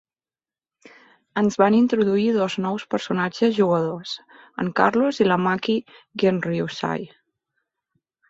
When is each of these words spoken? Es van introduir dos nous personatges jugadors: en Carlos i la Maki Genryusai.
Es 1.41 1.57
van 1.63 1.75
introduir 1.79 2.31
dos 2.37 2.55
nous 2.63 2.85
personatges 2.93 3.53
jugadors: 3.59 4.15
en 4.63 4.73
Carlos 4.81 5.21
i 5.25 5.27
la 5.29 5.37
Maki 5.49 5.75
Genryusai. 6.23 7.05